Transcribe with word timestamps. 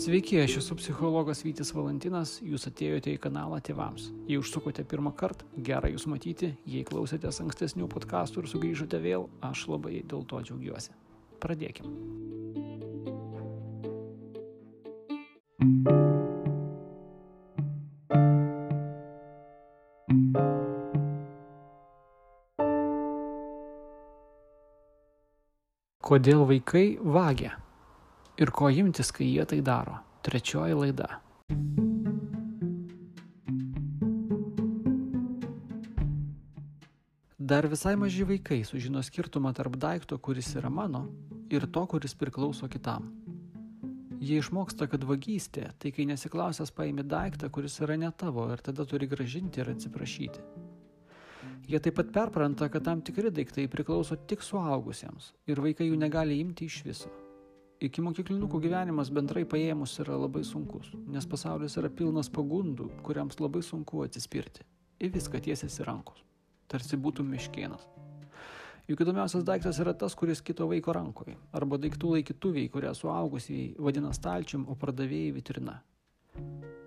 Sveiki, 0.00 0.38
aš 0.40 0.54
esu 0.56 0.74
psichologas 0.78 1.42
Vytis 1.44 1.74
Valantinas, 1.76 2.38
jūs 2.40 2.62
atėjote 2.70 3.12
į 3.12 3.18
kanalą 3.20 3.58
tėvams. 3.60 4.06
Jei 4.24 4.38
užsukote 4.40 4.80
pirmą 4.88 5.12
kartą, 5.12 5.44
gera 5.60 5.90
jūs 5.92 6.06
matyti, 6.08 6.54
jei 6.64 6.86
klausėtės 6.88 7.42
ankstesnių 7.44 7.84
podkastų 7.92 8.40
ir 8.40 8.48
sugrįžote 8.48 8.96
vėl, 9.04 9.28
aš 9.44 9.66
labai 9.68 10.00
dėl 10.00 10.24
to 10.24 10.40
džiaugiuosi. 10.40 10.96
Pradėkim. 11.44 11.84
Kodėl 26.00 26.48
vaikai 26.48 26.86
vagia? 27.04 27.58
Ir 28.40 28.50
ko 28.50 28.70
imtis, 28.72 29.12
kai 29.12 29.28
jie 29.28 29.44
tai 29.44 29.60
daro. 29.60 29.98
Trečioji 30.24 30.76
laida. 30.76 31.20
Dar 37.50 37.66
visai 37.66 37.96
maži 37.98 38.24
vaikai 38.24 38.62
sužino 38.64 39.02
skirtumą 39.02 39.52
tarp 39.56 39.76
daikto, 39.76 40.18
kuris 40.18 40.52
yra 40.56 40.70
mano, 40.70 41.06
ir 41.50 41.66
to, 41.66 41.86
kuris 41.86 42.14
priklauso 42.14 42.68
kitam. 42.70 43.10
Jie 44.20 44.38
išmoksta, 44.38 44.86
kad 44.92 45.04
vagystė 45.08 45.70
tai 45.80 45.90
kai 45.96 46.04
nesiklausęs 46.08 46.70
paimi 46.76 47.02
daiktą, 47.02 47.48
kuris 47.50 47.80
yra 47.80 47.96
ne 47.96 48.10
tavo 48.12 48.44
ir 48.52 48.60
tada 48.64 48.84
turi 48.84 49.08
gražinti 49.08 49.64
ir 49.64 49.72
atsiprašyti. 49.72 50.44
Jie 51.70 51.80
taip 51.80 51.96
pat 51.96 52.12
perpranta, 52.12 52.68
kad 52.68 52.84
tam 52.84 53.00
tikri 53.00 53.32
daiktai 53.32 53.66
priklauso 53.72 54.16
tik 54.30 54.44
suaugusiems 54.44 55.32
ir 55.48 55.64
vaikai 55.64 55.88
jų 55.88 55.98
negali 55.98 56.38
imti 56.44 56.68
iš 56.68 56.82
viso. 56.86 57.10
Iki 57.80 58.02
mokyklinukų 58.04 58.58
gyvenimas 58.60 59.08
bendrai 59.08 59.46
paėmus 59.48 59.94
yra 60.02 60.18
labai 60.20 60.42
sunkus, 60.44 60.90
nes 61.08 61.24
pasaulis 61.24 61.78
yra 61.80 61.88
pilnas 61.88 62.28
pagundų, 62.28 62.90
kuriams 63.06 63.38
labai 63.40 63.62
sunku 63.64 64.02
atsispirti. 64.04 64.66
Į 65.00 65.08
viską 65.14 65.40
tiesiasi 65.46 65.86
rankos. 65.88 66.20
Tarsi 66.68 66.98
būtų 67.00 67.24
miškienas. 67.24 67.86
Juk 68.90 69.00
įdomiausias 69.00 69.46
daiktas 69.48 69.80
yra 69.80 69.94
tas, 69.96 70.12
kuris 70.12 70.42
kito 70.44 70.66
vaiko 70.68 70.92
rankoje. 70.92 71.38
Arba 71.56 71.78
daiktų 71.80 72.18
laikytuviai, 72.18 72.68
kurią 72.74 72.92
suaugusiai 72.98 73.70
vadina 73.80 74.12
stalčium, 74.12 74.66
o 74.68 74.76
pardavėjai 74.76 75.32
vitrina. 75.38 75.78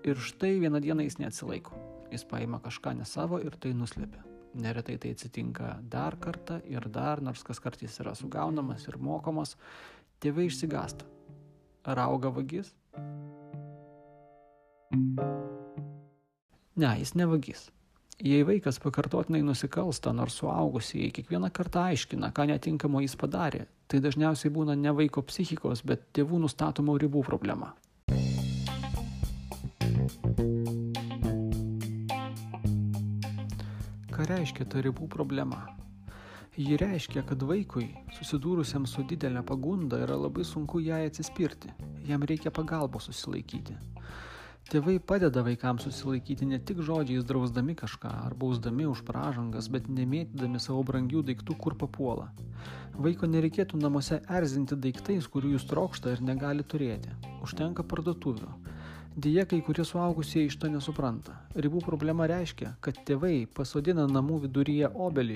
Ir 0.05 0.21
štai 0.21 0.59
vieną 0.61 0.83
dieną 0.83 1.07
jis 1.07 1.17
neatsilaiko. 1.23 1.79
Jis 2.13 2.27
paima 2.29 2.61
kažką 2.61 2.93
ne 2.99 3.09
savo 3.09 3.41
ir 3.41 3.57
tai 3.57 3.73
nuslėpia. 3.73 4.21
Neretai 4.61 4.99
tai 5.01 5.15
atsitinka 5.15 5.79
dar 5.89 6.19
kartą 6.21 6.59
ir 6.69 6.85
dar, 6.93 7.23
nors 7.25 7.41
kas 7.41 7.57
kartais 7.57 7.95
yra 8.03 8.13
sugaunamas 8.13 8.85
ir 8.85 8.99
mokomas, 9.01 9.55
Tėvai 10.23 10.45
išsigasta. 10.47 11.03
Ar 11.83 11.99
auga 12.05 12.29
vagis? 12.31 12.69
Ne, 16.79 16.91
jis 17.01 17.11
ne 17.19 17.27
vagis. 17.27 17.65
Jei 18.23 18.45
vaikas 18.47 18.79
pakartotinai 18.79 19.41
nusikalsta, 19.43 20.13
nors 20.15 20.39
suaugusieji 20.39 21.11
kiekvieną 21.17 21.51
kartą 21.51 21.83
aiškina, 21.89 22.31
ką 22.31 22.47
netinkamo 22.53 23.03
jis 23.03 23.17
padarė, 23.19 23.65
tai 23.91 23.99
dažniausiai 23.99 24.53
būna 24.55 24.79
ne 24.79 24.95
vaiko 24.95 25.25
psichikos, 25.27 25.83
bet 25.83 26.07
tėvų 26.15 26.39
nustatomų 26.45 26.95
ribų 27.03 27.27
problema. 27.27 27.73
Ką 34.15 34.31
reiškia 34.31 34.71
ta 34.71 34.87
ribų 34.87 35.11
problema? 35.11 35.65
Ji 36.53 36.75
reiškia, 36.77 37.23
kad 37.25 37.41
vaikui, 37.49 37.87
susidūrusiam 38.13 38.83
su 38.85 39.01
didelė 39.09 39.41
pagunda, 39.41 39.97
yra 40.05 40.13
labai 40.21 40.43
sunku 40.45 40.83
jai 40.85 40.99
atsispirti, 41.07 41.71
jam 42.05 42.21
reikia 42.29 42.51
pagalbos 42.53 43.07
susilaikyti. 43.09 43.73
Tėvai 44.69 44.99
padeda 45.01 45.41
vaikams 45.43 45.87
susilaikyti 45.87 46.45
ne 46.51 46.59
tik 46.61 46.83
žodžiais 46.85 47.25
drausdami 47.25 47.73
kažką 47.79 48.11
ar 48.27 48.35
bausdami 48.37 48.85
už 48.85 49.01
pražangas, 49.07 49.65
bet 49.73 49.89
nemėtydami 49.89 50.61
savo 50.61 50.83
brangių 50.85 51.23
daiktų, 51.31 51.57
kur 51.57 51.73
papuola. 51.73 52.29
Vaiko 52.93 53.25
nereikėtų 53.33 53.81
namuose 53.81 54.21
erzinti 54.29 54.77
daiktais, 54.77 55.25
kurių 55.25 55.55
jūs 55.55 55.65
trokšta 55.73 56.13
ir 56.13 56.21
negali 56.21 56.61
turėti. 56.61 57.17
Užtenka 57.41 57.81
parduotuvių. 57.81 58.53
Deja, 59.15 59.45
kai 59.45 59.59
kurie 59.61 59.83
suaugusieji 59.85 60.49
iš 60.49 60.55
to 60.57 60.69
nesupranta. 60.73 61.35
Ribų 61.53 61.83
problema 61.85 62.25
reiškia, 62.25 62.71
kad 62.81 62.97
tėvai 63.05 63.43
pasodina 63.45 64.07
namų 64.09 64.39
viduryje 64.47 64.89
obelį, 64.89 65.35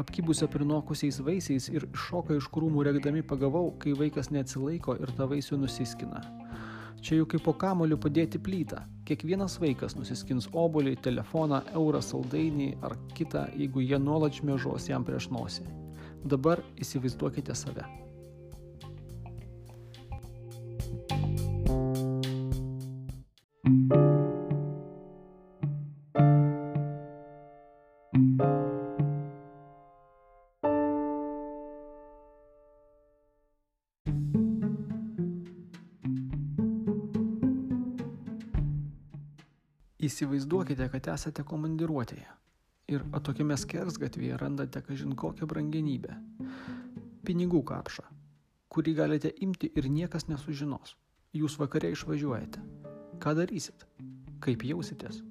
apkybusią 0.00 0.48
prinokusiais 0.48 1.20
vaisiais 1.26 1.66
ir 1.68 1.84
šoka 2.06 2.38
iš 2.38 2.48
krūmų 2.54 2.86
regdami 2.88 3.20
pagavau, 3.20 3.74
kai 3.84 3.92
vaikas 4.00 4.32
neatsilaiko 4.32 4.96
ir 4.96 5.12
tą 5.20 5.28
vaisių 5.28 5.60
nusiskina. 5.60 6.24
Čia 7.04 7.20
jau 7.20 7.28
kaip 7.28 7.44
po 7.44 7.52
kamoliu 7.52 8.00
padėti 8.00 8.40
plytą. 8.40 8.80
Kiekvienas 9.04 9.60
vaikas 9.60 10.00
nusiskins 10.00 10.48
obolį, 10.56 10.96
telefoną, 11.04 11.60
eurą 11.76 12.00
saldainį 12.00 12.78
ar 12.80 12.96
kitą, 13.12 13.44
jeigu 13.60 13.84
jie 13.84 14.00
nuolat 14.00 14.40
šmėžos 14.40 14.88
jam 14.88 15.04
prieš 15.04 15.28
nosį. 15.36 15.68
Dabar 16.24 16.64
įsivaizduokite 16.80 17.54
save. 17.54 18.07
Įsivaizduokite, 40.08 40.86
kad 40.92 41.08
esate 41.12 41.42
komandiruotėje 41.42 42.28
ir 42.94 43.02
atokiame 43.18 43.56
skersgatvėje 43.58 44.38
randate 44.40 44.80
kažin 44.86 45.16
kokią 45.18 45.48
brangenybę- 45.50 46.14
pinigų 47.26 47.64
kapšą, 47.72 48.06
kurį 48.70 48.94
galite 48.94 49.34
imti 49.42 49.72
ir 49.74 49.90
niekas 49.90 50.28
nesužinos. 50.30 50.94
Jūs 51.34 51.58
vakare 51.58 51.90
išvažiuojate. 51.92 52.62
Ką 53.18 53.34
darysit? 53.34 53.84
Kaip 54.40 54.62
jausitės? 54.62 55.22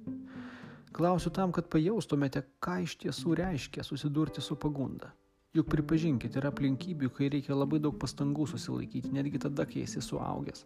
Klausiu 0.94 1.30
tam, 1.34 1.52
kad 1.52 1.68
pajaustumėte, 1.72 2.42
ką 2.64 2.78
iš 2.84 2.96
tiesų 3.02 3.36
reiškia 3.42 3.84
susidurti 3.84 4.44
su 4.44 4.56
pagunda. 4.56 5.12
Juk 5.56 5.68
pripažinkit, 5.72 6.36
yra 6.36 6.50
aplinkybių, 6.52 7.10
kai 7.16 7.30
reikia 7.32 7.56
labai 7.56 7.80
daug 7.80 7.96
pastangų 8.00 8.46
susilaikyti, 8.50 9.12
netgi 9.12 9.40
tada, 9.44 9.64
kai 9.68 9.84
esi 9.84 10.02
suaugęs. 10.04 10.64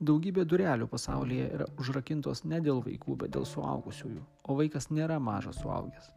Daugybė 0.00 0.44
durelių 0.44 0.86
pasaulyje 0.92 1.46
yra 1.56 1.66
užrakintos 1.80 2.42
ne 2.44 2.58
dėl 2.60 2.82
vaikų, 2.84 3.14
bet 3.22 3.32
dėl 3.32 3.46
suaugusiųjų, 3.48 4.22
o 4.44 4.56
vaikas 4.58 4.90
nėra 4.92 5.16
mažas 5.22 5.56
suaugęs. 5.62 6.10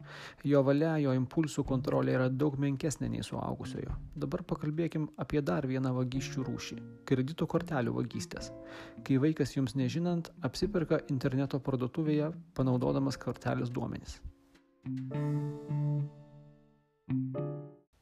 Jo 0.44 0.60
valia, 0.66 0.98
jo 1.00 1.14
impulsų 1.16 1.64
kontrolė 1.68 2.18
yra 2.18 2.28
daug 2.28 2.58
menkesnė 2.60 3.08
nei 3.08 3.24
suaugusiojo. 3.24 3.96
Dabar 4.20 4.44
pakalbėkim 4.44 5.08
apie 5.16 5.40
dar 5.40 5.64
vieną 5.66 5.94
vagysčių 5.96 6.44
rūšį- 6.44 6.76
kredito 7.08 7.46
kortelių 7.46 7.94
vagystės. 7.96 8.52
Kai 9.04 9.16
vaikas 9.16 9.56
jums 9.56 9.74
nežinant, 9.74 10.28
apsiperka 10.42 11.00
interneto 11.08 11.58
parduotuvėje 11.58 12.34
panaudodamas 12.54 13.16
kortelės 13.16 13.70
duomenis. 13.70 14.20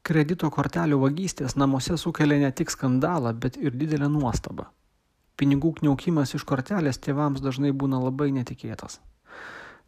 Kredito 0.03 0.49
kortelių 0.49 0.97
vagystės 0.99 1.55
namuose 1.55 1.95
sukelia 1.97 2.39
ne 2.39 2.51
tik 2.51 2.69
skandalą, 2.69 3.33
bet 3.33 3.57
ir 3.57 3.71
didelę 3.71 4.09
nuostabą. 4.09 4.65
Pinigų 5.39 5.77
kniaukimas 5.77 6.33
iš 6.35 6.43
kortelės 6.43 6.99
tėvams 6.99 7.39
dažnai 7.39 7.71
būna 7.71 8.01
labai 8.03 8.27
netikėtas. 8.35 8.99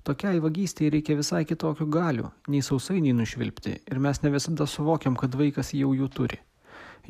Tokiai 0.07 0.39
vagystėje 0.41 0.93
reikia 0.95 1.17
visai 1.19 1.41
kitokių 1.45 1.85
galių, 1.91 2.29
nei 2.47 2.63
sausainiai 2.65 3.13
nušvilpti 3.17 3.73
ir 3.91 3.99
mes 4.05 4.23
ne 4.23 4.31
visada 4.33 4.65
suvokiam, 4.65 5.17
kad 5.19 5.35
vaikas 5.37 5.73
jau 5.77 5.91
jų 5.93 6.07
turi. 6.15 6.39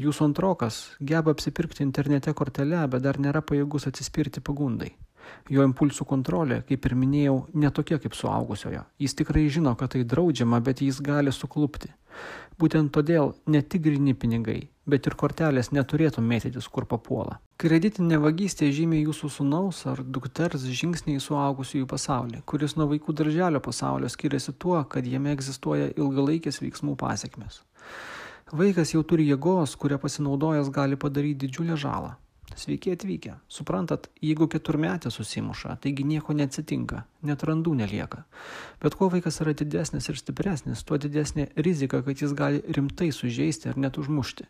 Jūsų 0.02 0.26
antrokas 0.32 0.82
geba 1.00 1.36
apsipirkti 1.36 1.86
internete 1.86 2.34
kortelę, 2.34 2.82
bet 2.92 3.06
dar 3.06 3.20
nėra 3.20 3.44
pajėgus 3.46 3.88
atsispirti 3.92 4.42
pagundai. 4.42 4.90
Jo 5.52 5.66
impulsų 5.68 6.06
kontrolė, 6.08 6.62
kaip 6.68 6.86
ir 6.88 6.96
minėjau, 6.96 7.38
netokia 7.54 8.00
kaip 8.02 8.16
suaugusiojo. 8.18 8.86
Jis 9.02 9.18
tikrai 9.20 9.48
žino, 9.52 9.76
kad 9.80 9.96
tai 9.96 10.04
draudžiama, 10.08 10.62
bet 10.64 10.84
jis 10.86 11.02
gali 11.04 11.34
suklupti. 11.36 11.92
Būtent 12.62 12.92
todėl 12.94 13.32
ne 13.50 13.62
tik 13.62 13.82
grini 13.88 14.14
pinigai, 14.14 14.60
bet 14.86 15.08
ir 15.10 15.16
kortelės 15.18 15.72
neturėtų 15.74 16.22
mėtytis, 16.22 16.68
kur 16.70 16.86
papuola. 16.86 17.40
Kreditinė 17.62 18.20
vagystė 18.22 18.70
žymė 18.74 19.00
jūsų 19.02 19.30
sunaus 19.38 19.82
ar 19.90 20.04
dukters 20.04 20.66
žingsnį 20.66 21.18
į 21.18 21.24
suaugusiųjų 21.26 21.88
pasaulį, 21.90 22.42
kuris 22.46 22.76
nuo 22.78 22.90
vaikų 22.92 23.16
darželio 23.18 23.62
pasaulio 23.64 24.10
skiriasi 24.10 24.54
tuo, 24.54 24.78
kad 24.84 25.08
jame 25.08 25.34
egzistuoja 25.34 25.92
ilgalaikės 25.96 26.62
veiksmų 26.62 26.98
pasiekmes. 27.02 27.62
Vaikas 28.52 28.94
jau 28.94 29.02
turi 29.08 29.30
jėgos, 29.30 29.78
kurią 29.80 29.98
pasinaudojęs 30.02 30.70
gali 30.76 31.00
padaryti 31.00 31.46
didžiulę 31.46 31.78
žalą. 31.80 32.18
Sveiki 32.56 32.92
atvykę. 32.92 33.36
Suprantat, 33.50 34.10
jeigu 34.22 34.48
keturmetė 34.52 35.12
susimuša, 35.12 35.78
taigi 35.84 36.04
nieko 36.06 36.36
neatsitinka, 36.38 37.04
net 37.26 37.44
randų 37.48 37.74
nelieka. 37.80 38.24
Bet 38.84 38.98
kuo 39.00 39.10
vaikas 39.14 39.42
yra 39.44 39.54
didesnis 39.58 40.10
ir 40.12 40.20
stipresnis, 40.20 40.84
tuo 40.84 41.00
didesnė 41.02 41.50
rizika, 41.56 42.04
kad 42.06 42.22
jis 42.22 42.36
gali 42.38 42.62
rimtai 42.68 43.12
sužeisti 43.16 43.72
ar 43.72 43.78
net 43.78 43.98
užmušti. 44.02 44.48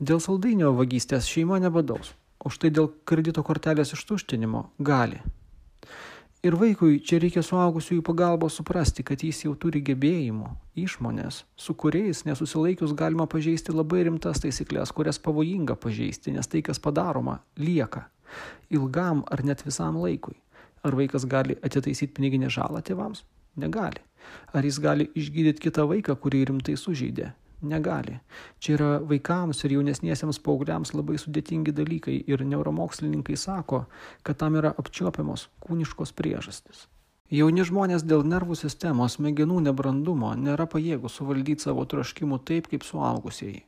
Dėl 0.00 0.20
saldainio 0.20 0.74
vagystės 0.76 1.28
šeima 1.30 1.60
nebadaus. 1.62 2.14
o 2.40 2.48
štai 2.48 2.70
dėl 2.72 2.88
kredito 3.04 3.42
kortelės 3.44 3.92
ištuštinimo 3.92 4.62
gali. 4.78 5.20
Ir 6.40 6.54
vaikui 6.56 7.02
čia 7.04 7.18
reikia 7.20 7.42
suaugusiųjų 7.44 8.00
pagalbos 8.06 8.54
suprasti, 8.56 9.04
kad 9.04 9.20
jis 9.20 9.42
jau 9.44 9.50
turi 9.60 9.82
gebėjimų, 9.84 10.48
išmonės, 10.80 11.42
su 11.52 11.74
kuriais 11.76 12.22
nesusilaikius 12.24 12.94
galima 12.96 13.26
pažeisti 13.28 13.74
labai 13.74 14.06
rimtas 14.08 14.40
taisyklės, 14.40 14.94
kurias 14.96 15.20
pavojinga 15.20 15.76
pažeisti, 15.76 16.32
nes 16.32 16.48
tai, 16.48 16.62
kas 16.64 16.80
padaroma, 16.80 17.42
lieka 17.60 18.06
ilgam 18.70 19.24
ar 19.30 19.44
net 19.44 19.64
visam 19.66 19.98
laikui. 20.00 20.38
Ar 20.80 20.96
vaikas 20.96 21.26
gali 21.28 21.58
atitaisyti 21.60 22.14
piniginę 22.16 22.48
žalą 22.48 22.80
tėvams? 22.86 23.24
Negali. 23.60 24.00
Ar 24.54 24.64
jis 24.64 24.78
gali 24.80 25.10
išgydyti 25.18 25.66
kitą 25.66 25.84
vaiką, 25.90 26.16
kurį 26.16 26.46
rimtai 26.48 26.76
sužeidė? 26.78 27.32
Negali. 27.62 28.18
Čia 28.58 28.76
yra 28.76 28.90
vaikams 29.04 29.64
ir 29.64 29.74
jaunesniesiems 29.76 30.40
paaugliams 30.44 30.94
labai 30.96 31.18
sudėtingi 31.20 31.74
dalykai 31.76 32.16
ir 32.32 32.44
neuromokslininkai 32.52 33.36
sako, 33.36 33.84
kad 34.24 34.40
tam 34.40 34.56
yra 34.60 34.72
apčiuopiamos 34.80 35.48
kūniškos 35.66 36.14
priežastis. 36.16 36.86
Jauni 37.30 37.62
žmonės 37.62 38.02
dėl 38.02 38.24
nervų 38.26 38.56
sistemos 38.58 39.18
smegenų 39.18 39.60
nebrandumo 39.68 40.32
nėra 40.34 40.66
pajėgus 40.66 41.20
suvaldyti 41.20 41.68
savo 41.68 41.84
troškimų 41.86 42.40
taip 42.48 42.72
kaip 42.72 42.82
suaugusieji. 42.82 43.60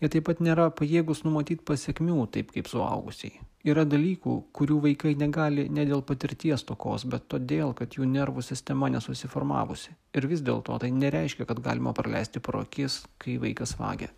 Jie 0.00 0.10
taip 0.12 0.28
pat 0.28 0.42
nėra 0.44 0.70
pajėgus 0.74 1.24
numatyti 1.26 1.64
pasiekmių 1.66 2.26
taip 2.34 2.54
kaip 2.54 2.70
suaugusiai. 2.70 3.40
Yra 3.64 3.86
dalykų, 3.88 4.34
kurių 4.52 4.80
vaikai 4.84 5.14
negali 5.16 5.70
ne 5.72 5.86
dėl 5.88 6.02
patirties 6.04 6.66
tokos, 6.68 7.06
bet 7.08 7.30
todėl, 7.32 7.72
kad 7.78 7.96
jų 7.96 8.04
nervų 8.10 8.44
sistema 8.44 8.90
nesusiformavusi. 8.92 9.96
Ir 10.12 10.28
vis 10.28 10.44
dėlto 10.44 10.76
tai 10.82 10.92
nereiškia, 10.92 11.48
kad 11.48 11.64
galima 11.64 11.96
praleisti 11.96 12.44
pro 12.44 12.60
akis, 12.66 13.00
kai 13.16 13.38
vaikas 13.40 13.78
vagia. 13.80 14.12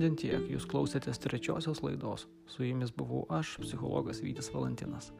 Šiandien 0.00 0.16
tiek, 0.16 0.44
jūs 0.48 0.64
klausėtės 0.64 1.18
trečiosios 1.20 1.82
laidos. 1.84 2.22
Su 2.48 2.64
jumis 2.64 2.88
buvau 2.96 3.26
aš, 3.36 3.50
psichologas 3.60 4.22
Vytis 4.24 4.48
Valentinas. 4.54 5.10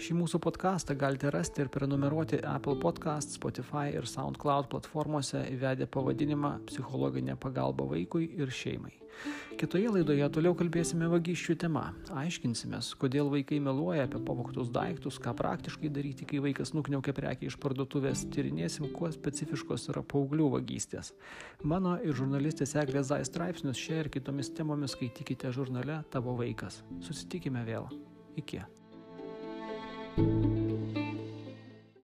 Šį 0.00 0.16
mūsų 0.22 0.40
podcastą 0.40 0.96
galite 0.96 1.28
rasti 1.34 1.60
ir 1.60 1.68
prenumeruoti 1.74 2.40
Apple 2.40 2.78
Podcast, 2.80 3.36
Spotify 3.36 3.92
ir 3.92 4.08
SoundCloud 4.08 4.72
platformose 4.72 5.44
įvedę 5.52 5.84
pavadinimą 5.84 6.54
Psichologinė 6.72 7.36
pagalba 7.44 7.84
vaikui 7.92 8.30
ir 8.40 8.48
šeimai. 8.48 9.02
Kitoje 9.60 9.90
laidoje 9.92 10.26
toliau 10.32 10.54
kalbėsime 10.56 11.06
vagysčių 11.12 11.54
tema. 11.60 11.82
Aiškinsimės, 12.16 12.88
kodėl 12.98 13.28
vaikai 13.30 13.58
meluoja 13.62 14.06
apie 14.08 14.18
pavogtus 14.24 14.70
daiktus, 14.72 15.18
ką 15.22 15.34
praktiškai 15.38 15.90
daryti, 15.92 16.26
kai 16.28 16.40
vaikas 16.42 16.72
nukniaukia 16.74 17.12
prekia 17.14 17.50
iš 17.50 17.58
parduotuvės, 17.62 18.24
tyrinėsim, 18.32 18.88
kuo 18.96 19.10
specifiškos 19.12 19.90
yra 19.92 20.02
paauglių 20.08 20.48
vagystės. 20.56 21.12
Mano 21.68 21.98
ir 22.00 22.16
žurnalistės 22.16 22.74
Eglės 22.80 23.10
Zai 23.12 23.20
straipsnius 23.28 23.78
šia 23.78 24.00
ir 24.00 24.10
kitomis 24.22 24.50
temomis 24.54 24.92
skaitykite 24.94 25.50
žurnale 25.52 25.96
Tavo 26.10 26.36
vaikas. 26.38 26.84
Susitikime 27.02 27.64
vėl. 27.66 27.90
Iki. 28.38 28.62
thank 30.14 30.56
you 30.56 31.21